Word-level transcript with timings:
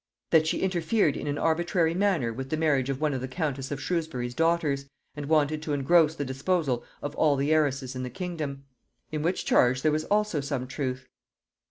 That 0.31 0.47
she 0.47 0.61
interfered 0.63 1.15
in 1.15 1.27
an 1.27 1.37
arbitrary 1.37 1.93
manner 1.93 2.33
with 2.33 2.49
the 2.49 2.57
marriage 2.57 2.89
of 2.89 2.99
one 2.99 3.13
of 3.13 3.21
the 3.21 3.27
countess 3.27 3.69
of 3.69 3.79
Shrewsbury's 3.79 4.33
daughters, 4.33 4.87
and 5.15 5.27
wanted 5.27 5.61
to 5.61 5.73
engross 5.73 6.15
the 6.15 6.25
disposal 6.25 6.83
of 7.03 7.15
all 7.17 7.35
the 7.35 7.53
heiresses 7.53 7.95
in 7.95 8.01
the 8.01 8.09
kingdom; 8.09 8.63
in 9.11 9.21
which 9.21 9.45
charge 9.45 9.83
there 9.83 9.91
was 9.91 10.05
also 10.05 10.41
some 10.41 10.65
truth. 10.65 11.07